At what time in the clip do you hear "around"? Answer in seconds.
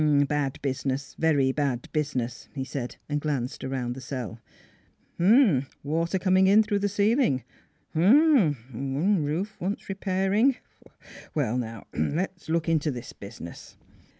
3.63-3.93